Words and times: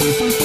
Música 0.00 0.41